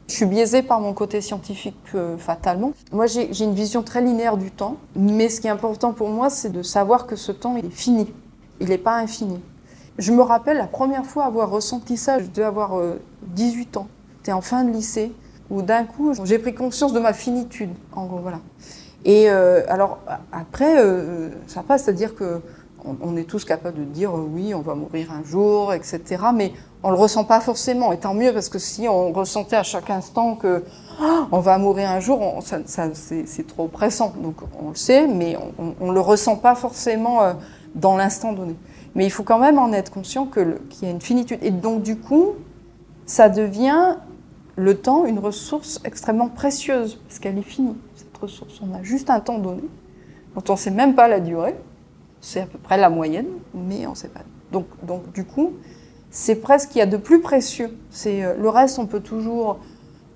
[0.08, 2.74] je suis biaisée par mon côté scientifique euh, fatalement.
[2.92, 6.30] Moi, j'ai une vision très linéaire du temps, mais ce qui est important pour moi,
[6.32, 8.08] c'est de savoir que ce temps, est fini.
[8.60, 9.40] Il n'est pas infini.
[10.00, 12.80] Je me rappelle la première fois avoir ressenti ça, je devais avoir
[13.22, 13.88] 18 ans.
[14.18, 15.12] C'était en fin de lycée,
[15.50, 18.40] où d'un coup, j'ai pris conscience de ma finitude, voilà.
[19.06, 20.00] Et euh, alors
[20.32, 22.42] après, euh, ça passe, c'est-à-dire que
[23.02, 26.02] on, est tous capables de dire euh, oui, on va mourir un jour, etc.
[26.34, 27.92] Mais on le ressent pas forcément.
[27.92, 30.64] Et tant mieux parce que si on ressentait à chaque instant que
[31.02, 32.60] oh, on va mourir un jour, ça,
[32.94, 34.14] c'est trop pressant.
[34.22, 37.34] Donc on le sait, mais on, ne le ressent pas forcément
[37.76, 38.56] dans l'instant donné.
[38.96, 41.40] Mais il faut quand même en être conscient qu'il y a une finitude.
[41.42, 42.36] Et donc du coup,
[43.06, 43.98] ça devient
[44.60, 47.78] le temps une ressource extrêmement précieuse parce qu'elle est finie.
[48.62, 49.64] On a juste un temps donné,
[50.36, 51.56] dont on ne sait même pas la durée.
[52.20, 54.20] C'est à peu près la moyenne, mais on ne sait pas.
[54.52, 54.68] Donc,
[55.14, 55.54] du coup,
[56.10, 57.78] c'est presque qu'il y a de plus précieux.
[57.92, 59.60] C'est euh, le reste, on peut toujours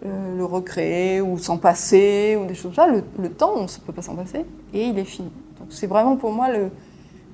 [0.06, 2.88] euh, le recréer ou s'en passer ou des choses comme ça.
[2.88, 5.30] Le, temps, on ne peut pas s'en passer et il est fini.
[5.60, 6.48] Donc c'est vraiment pour moi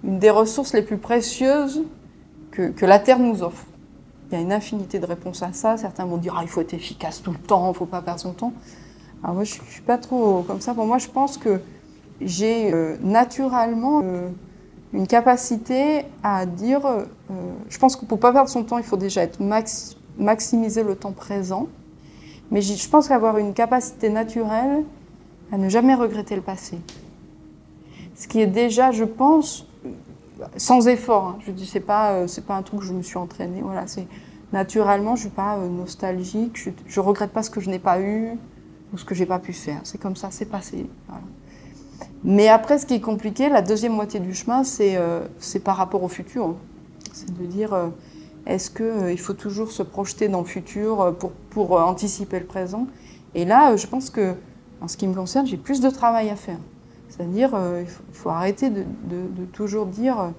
[0.03, 1.83] une des ressources les plus précieuses
[2.51, 3.65] que, la Terre nous offre.
[4.29, 5.77] Il y a une infinité de réponses à ça.
[5.77, 8.01] Certains vont dire ah, il faut être efficace tout le temps, il ne faut pas
[8.01, 8.53] perdre son temps.
[9.23, 10.73] Alors moi, je ne suis pas trop comme ça.
[10.73, 11.59] Pour moi, je pense que
[12.21, 14.29] j'ai euh, naturellement euh,
[14.93, 17.05] une capacité à dire, euh,
[17.69, 19.39] je pense que pour ne pas perdre son temps, il faut déjà être
[20.17, 21.67] maximiser le temps présent.
[22.51, 24.83] Mais je pense qu'avoir une capacité naturelle
[25.51, 26.79] à ne jamais regretter le passé.
[28.15, 29.67] Ce qui est déjà, je pense,
[30.57, 31.27] sans effort.
[31.27, 31.37] Hein.
[31.45, 33.61] Je dis, c'est pas, c'est pas un truc que je me suis entraînée.
[33.61, 34.07] Voilà, c'est
[34.53, 36.57] naturellement, je suis pas nostalgique.
[36.57, 38.37] Je, je regrette pas ce que je n'ai pas eu
[38.93, 39.81] ou ce que j'ai pas pu faire.
[39.83, 40.89] C'est comme ça, c'est passé.
[42.23, 45.21] Mais après, ce qui est compliqué, la deuxième moitié du chemin, c'est euh,
[45.63, 46.55] par rapport au futur.
[47.13, 47.87] C'est de dire, euh,
[48.45, 52.87] Est-ce qu'il faut toujours se projeter dans le futur pour, pour anticiper le présent?
[53.35, 54.33] Et là, je pense que,
[54.81, 56.57] en ce qui me concerne, j'ai plus de travail à faire.
[57.19, 57.51] C'est-à-dire,
[57.81, 58.85] il faut, arrêter de,
[59.51, 60.31] toujours dire,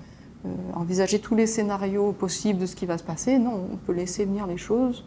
[0.72, 3.38] envisager tous les scénarios possibles de ce qui va se passer.
[3.38, 5.04] Non, on peut laisser venir les choses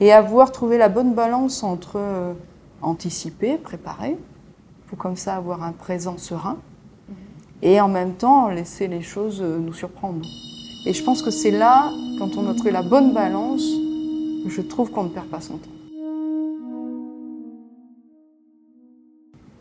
[0.00, 2.00] et avoir trouvé la bonne balance entre
[2.84, 4.16] anticiper, préparer,
[4.86, 6.58] pour comme ça avoir un présent serein,
[7.62, 10.24] et en même temps laisser les choses euh, nous surprendre.
[10.86, 13.64] Et je pense que c'est là, quand on a trouvé la bonne balance,
[14.46, 15.70] je trouve qu'on ne perd pas son temps.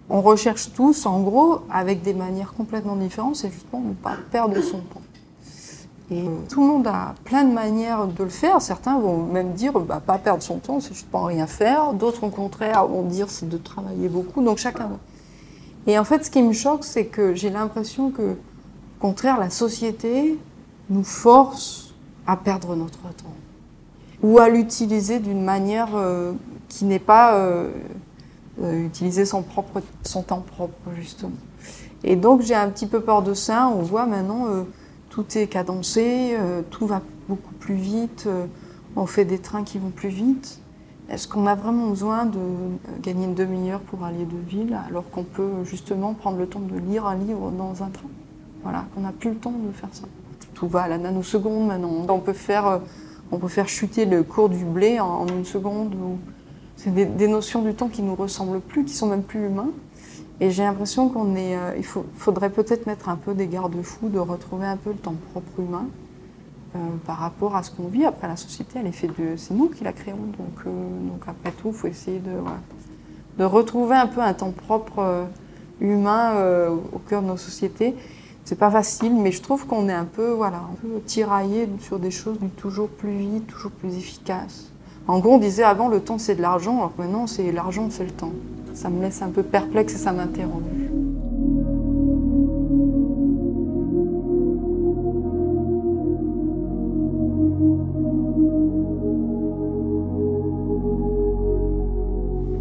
[0.09, 4.61] On recherche tous, en gros, avec des manières complètement différentes, c'est justement ne pas perdre
[4.61, 5.01] son temps.
[6.11, 8.61] Et tout le monde a plein de manières de le faire.
[8.61, 11.93] Certains vont même dire bah, pas perdre son temps, c'est juste pas rien faire.
[11.93, 14.43] D'autres, au contraire, vont dire c'est de travailler beaucoup.
[14.43, 14.89] Donc chacun.
[15.87, 19.49] Et en fait, ce qui me choque, c'est que j'ai l'impression que, au contraire, la
[19.49, 20.37] société
[20.89, 21.93] nous force
[22.27, 23.33] à perdre notre temps
[24.21, 26.33] ou à l'utiliser d'une manière euh,
[26.69, 27.71] qui n'est pas euh, euh,
[28.61, 31.31] utiliser son propre son temps propre justement.
[32.03, 33.67] Et donc j'ai un petit peu peur de ça.
[33.67, 34.47] On voit maintenant
[35.09, 36.37] tout est cadencé,
[36.69, 38.27] tout va beaucoup plus vite.
[38.95, 40.59] on fait des trains qui vont plus vite.
[41.09, 42.39] Est-ce qu'on a vraiment besoin de
[43.01, 46.77] gagner une demi-heure pour aller de ville alors qu'on peut justement prendre le temps de
[46.77, 48.09] lire un livre dans un train?
[48.63, 50.05] Voilà, qu'on n'a plus le temps de faire ça.
[50.53, 52.05] Tout va à la nanoseconde maintenant.
[52.07, 52.79] On peut faire,
[53.31, 55.93] on peut faire chuter le cours du blé en, une seconde.
[56.83, 59.69] C'est des, notions du temps qui nous ressemblent plus, qui sont même plus humains.
[60.41, 64.19] Et j'ai l'impression qu'on est, euh, il faudrait peut-être mettre un peu des garde-fous, de
[64.19, 65.85] retrouver un peu le temps propre humain.
[66.75, 68.03] Euh, par rapport à ce qu'on vit.
[68.03, 69.37] Après, la société, elle est faite de.
[69.37, 70.17] C'est nous qui la créons.
[70.17, 70.71] Donc, euh,
[71.07, 72.31] donc après tout, il faut essayer de,
[73.37, 75.27] de retrouver un peu un temps propre
[75.79, 76.33] humain
[76.91, 77.95] au cœur de nos sociétés.
[78.43, 81.99] C'est pas facile, mais je trouve qu'on est un peu, voilà, un peu tiraillé sur
[81.99, 84.72] des choses du toujours plus vite, toujours plus efficace.
[85.07, 87.87] En gros, on disait avant le temps c'est de l'argent, alors que maintenant c'est l'argent
[87.89, 88.31] c'est le temps.
[88.73, 90.63] Ça me laisse un peu perplexe et ça m'interroge.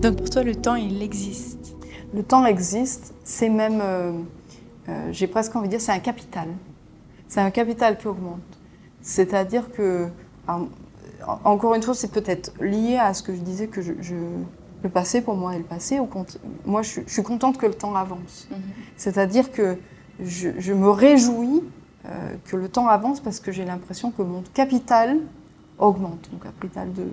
[0.02, 1.76] Donc pour toi, le temps, il existe
[2.12, 4.12] Le temps existe, c'est même, euh,
[4.88, 6.48] euh, j'ai presque envie de dire, c'est un capital.
[7.28, 8.40] C'est un capital qui augmente.
[9.00, 10.08] C'est-à-dire que,
[11.44, 13.92] encore une fois, c'est peut-être lié à ce que je disais que je,
[14.82, 16.00] le passé pour moi est le passé.
[16.64, 18.48] Moi, je, suis contente que le temps avance.
[18.50, 18.56] Mhm.
[18.96, 19.76] C'est-à-dire que
[20.20, 21.62] je, me réjouis
[22.06, 25.18] euh, que le temps avance parce que j'ai l'impression que mon capital
[25.78, 27.06] augmente, mon capital de,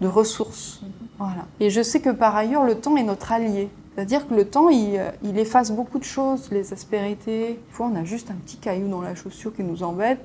[0.00, 0.82] de ressources.
[1.18, 1.46] Voilà.
[1.60, 3.68] Et je sais que par ailleurs, le temps est notre allié.
[3.94, 7.50] C'est-à-dire que le temps, il, il, efface beaucoup de choses, les aspérités.
[7.50, 10.18] Des fois, on a juste un petit caillou dans la chaussure qui nous embête.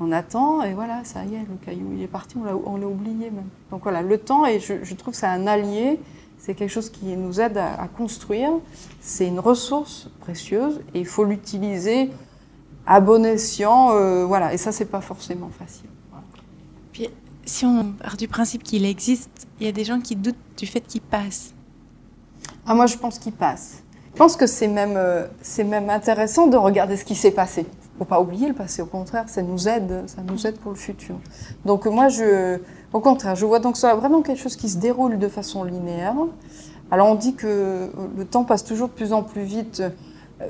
[0.00, 3.30] On attend et voilà, ça y est, le caillou, il est parti, on l'a oublié
[3.30, 3.48] même.
[3.70, 6.00] Donc voilà, le temps, et je, je trouve que c'est un allié,
[6.38, 8.50] c'est quelque chose qui nous aide à, construire.
[9.00, 12.10] C'est une ressource précieuse et il faut l'utiliser
[12.86, 13.90] à bon escient.
[13.92, 15.90] Euh, voilà, et ça, c'est pas forcément facile
[17.50, 20.66] si on part du principe qu'il existe, il y a des gens qui doutent du
[20.66, 21.52] fait qu'il passe.
[22.66, 23.82] Ah, moi, je pense qu'il passe.
[24.12, 27.66] Je pense que c'est même, euh, c'est même intéressant de regarder ce qui s'est passé.
[28.00, 30.78] Faut pas oublier le passé, au contraire, ça nous aide, ça nous aide pour le
[30.78, 31.16] futur.
[31.66, 32.58] Donc moi, je,
[32.94, 36.14] au contraire, je vois donc ça vraiment quelque chose qui se déroule de façon linéaire.
[36.90, 39.82] Alors on dit que le temps passe toujours de plus en plus vite.
[40.40, 40.48] Euh,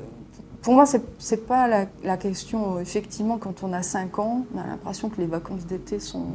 [0.61, 2.79] pour moi, c'est n'est pas la, question.
[2.79, 6.27] Effectivement, quand on a 5 ans, on a l'impression que les vacances d'été sont,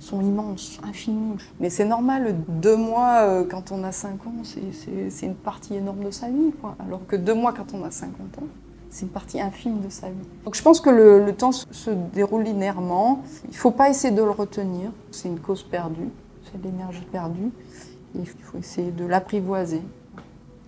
[0.00, 1.36] sont immenses, infinis.
[1.60, 6.02] Mais c'est normal, deux mois euh, quand on a 5 ans, c'est une partie énorme
[6.02, 6.50] de sa vie.
[6.60, 6.74] Quoi.
[6.84, 8.46] Alors que deux mois quand on a 50 ans,
[8.94, 10.14] c'est une partie infime de sa vie.
[10.44, 13.24] Donc je pense que le, temps se déroule linéairement.
[13.46, 14.92] Il ne faut pas essayer de le retenir.
[15.10, 16.10] C'est une cause perdue,
[16.44, 17.50] c'est de l'énergie perdue.
[18.14, 19.82] il faut essayer de l'apprivoiser.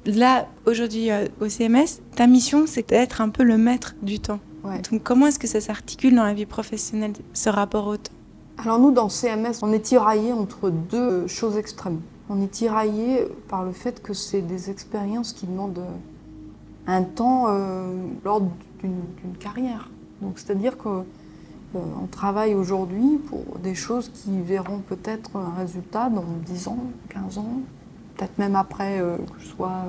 [0.06, 4.40] Là, aujourd'hui, euh, au CMS, ta mission, c'est d'être un peu le maître du temps.
[4.90, 8.12] Donc comment est-ce que ça s'articule dans la vie professionnelle, ce rapport au temps?
[8.58, 12.00] Alors nous, dans CMS, on est tiraillé entre deux choses extrêmes.
[12.28, 15.84] On est tiraillé par le fait que c'est des expériences qui demandent
[16.86, 17.94] un temps euh,
[18.24, 19.90] lors d'une carrière.
[20.22, 21.04] Donc c'est-à-dire qu'on
[21.74, 26.78] euh, travaille aujourd'hui pour des choses qui verront peut-être un résultat dans 10 ans,
[27.10, 27.60] 15 ans,
[28.16, 29.84] peut-être même après euh, que je sois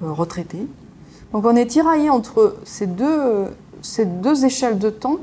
[0.00, 0.66] retraité.
[1.32, 3.46] Donc on est tiraillé entre ces deux,
[4.44, 5.18] échelles de temps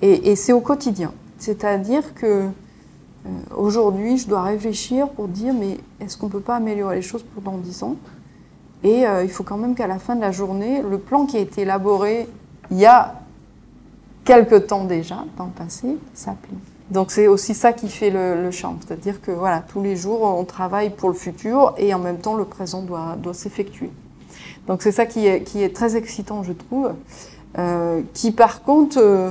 [0.00, 1.12] et c'est au quotidien.
[1.38, 2.48] C'est-à-dire que
[3.26, 7.02] euh, aujourd'hui, je dois réfléchir pour dire mais est-ce qu'on ne peut pas améliorer les
[7.02, 7.96] choses pendant 10 ans?
[8.84, 11.36] Et euh, il faut quand même qu'à la fin de la journée, le plan qui
[11.36, 12.28] a été élaboré
[12.70, 13.14] il y a
[14.24, 16.56] quelque temps déjà dans le passé, ça plie.
[16.90, 20.22] Donc c'est aussi ça qui fait le, le charme, c'est-à-dire que voilà, tous les jours
[20.22, 23.90] on travaille pour le futur et en même temps le présent doit, doit s'effectuer.
[24.66, 26.92] Donc c'est ça qui est, qui est très excitant, je trouve,
[27.58, 29.30] euh, qui par contre euh,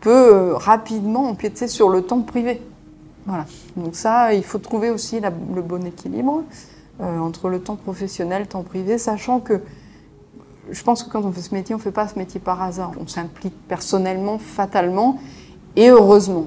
[0.00, 2.60] peut rapidement empiéter sur le temps privé.
[3.26, 3.46] Voilà.
[3.76, 6.42] Donc ça, il faut trouver aussi le bon équilibre
[7.00, 9.60] euh, entre le temps professionnel, temps privé, sachant que
[10.70, 12.62] je pense que quand on fait ce métier, on ne fait pas ce métier par
[12.62, 12.92] hasard.
[13.00, 15.18] On s'implique personnellement, fatalement
[15.76, 16.46] et heureusement.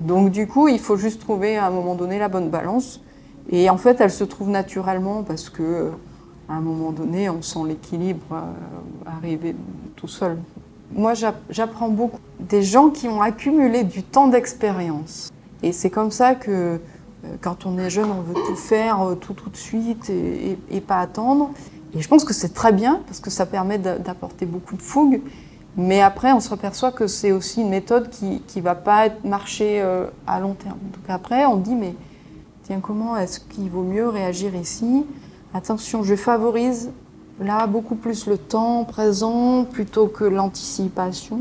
[0.00, 3.00] Donc du coup, il faut juste trouver à un moment donné la bonne balance.
[3.50, 5.90] Et en fait, elle se trouve naturellement parce que
[6.48, 8.42] à un moment donné, on sent l'équilibre euh,
[9.06, 9.56] arriver
[9.96, 10.38] tout seul.
[10.92, 15.30] Moi, j'app- j'apprends beaucoup des gens qui ont accumulé du temps d'expérience.
[15.62, 16.80] Et c'est comme ça que
[17.40, 20.98] quand on est jeune, on veut tout faire euh, tout tout de suite et, pas
[21.00, 21.50] attendre.
[21.94, 24.82] Et je pense que c'est très bien parce que ça permet d'a- d'apporter beaucoup de
[24.82, 25.20] fougue.
[25.76, 29.80] Mais après, on se aperçoit que c'est aussi une méthode qui ne va pas marcher
[29.80, 30.78] euh, à long terme.
[30.92, 31.94] Donc après, on dit, mais
[32.64, 35.04] tiens, comment est-ce qu'il vaut mieux réagir ici?
[35.54, 36.90] Attention, je favorise
[37.40, 41.40] là beaucoup plus le temps présent plutôt que l'anticipation.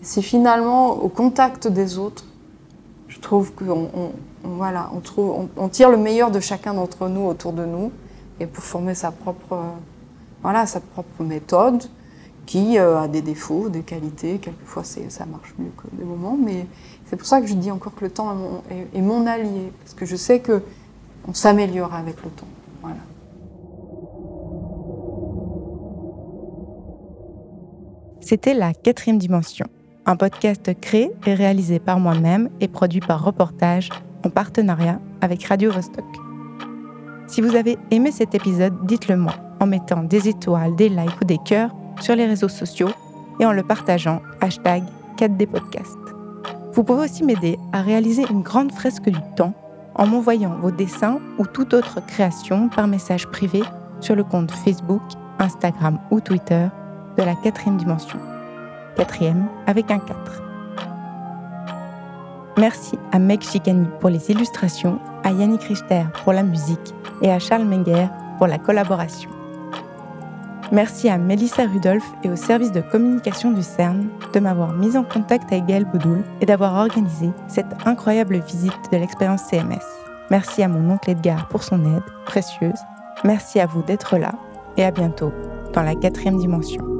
[0.00, 2.24] C'est finalement au contact des autres,
[3.08, 4.12] je trouve qu'on on- on-
[4.44, 7.92] on, tire le meilleur de chacun d'entre nous autour de nous
[8.40, 9.58] et pour former sa propre,
[11.20, 11.84] méthode
[12.44, 14.38] qui euh, a des défauts, des qualités.
[14.38, 16.66] Quelquefois, ça marche mieux que des moments, mais
[17.06, 18.62] c'est pour ça que je dis encore que le temps
[18.94, 20.62] est mon, allié, parce que je sais que
[21.28, 22.46] on s'améliore avec le temps.
[28.20, 29.66] C'était La quatrième dimension,
[30.06, 33.90] un podcast créé et réalisé par moi-même et produit par Reportage
[34.24, 36.04] en partenariat avec Radio Vostok.
[37.26, 41.24] Si vous avez aimé cet épisode, dites-le moi en mettant des étoiles, des likes ou
[41.24, 42.90] des cœurs sur les réseaux sociaux
[43.40, 44.82] et en le partageant hashtag
[45.16, 45.98] 4D Podcast.
[46.74, 49.54] Vous pouvez aussi m'aider à réaliser une grande fresque du temps
[49.94, 53.62] en m'envoyant vos dessins ou toute autre création par message privé
[54.00, 55.02] sur le compte Facebook,
[55.38, 56.66] Instagram ou Twitter
[57.16, 58.18] de la quatrième dimension.
[58.96, 60.51] Quatrième avec un 4.
[62.58, 67.38] Merci à Meg Chicani pour les illustrations, à Yannick Richter pour la musique et à
[67.38, 69.30] Charles Menger pour la collaboration.
[70.70, 75.04] Merci à Mélissa Rudolph et au service de communication du CERN de m'avoir mis en
[75.04, 79.84] contact avec Gaël Boudoul et d'avoir organisé cette incroyable visite de l'expérience CMS.
[80.30, 82.80] Merci à mon oncle Edgar pour son aide précieuse.
[83.24, 84.32] Merci à vous d'être là
[84.76, 85.32] et à bientôt
[85.74, 86.91] dans la quatrième dimension.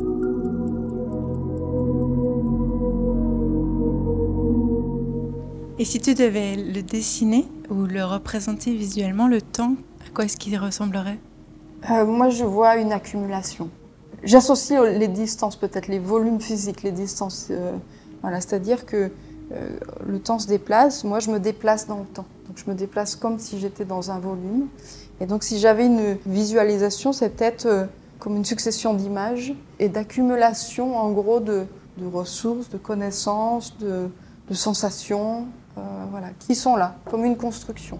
[5.82, 9.74] Et si tu devais le dessiner ou le représenter visuellement, le temps,
[10.06, 11.18] à quoi est-ce qu'il ressemblerait?
[11.90, 13.68] Euh, moi, je vois une accumulation.
[14.22, 17.48] J'associe les distances, peut-être les volumes physiques, les distances.
[17.50, 17.72] euh,
[18.20, 19.10] voilà, c'est-à-dire que
[19.50, 19.68] euh,
[20.06, 21.02] le temps se déplace.
[21.02, 22.26] Moi, je me déplace dans le temps.
[22.46, 24.68] Donc, je me déplace comme si j'étais dans un volume.
[25.20, 27.86] Et donc, si j'avais une visualisation, c'est peut-être euh,
[28.20, 31.66] comme une succession d'images et d'accumulation, en gros, de,
[32.12, 34.08] ressources, de connaissances, de,
[34.52, 37.98] sensations, euh, voilà, qui sont là, comme une construction.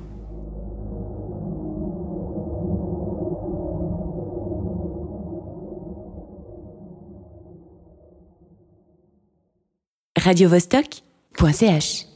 [10.23, 12.12] radiovostok.ch